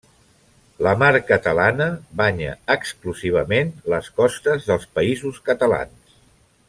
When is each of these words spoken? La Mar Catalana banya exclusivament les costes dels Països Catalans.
La 0.85 0.93
Mar 1.01 1.09
Catalana 1.31 1.85
banya 2.21 2.55
exclusivament 2.77 3.69
les 3.95 4.09
costes 4.23 4.67
dels 4.71 4.89
Països 4.97 5.39
Catalans. 5.51 6.19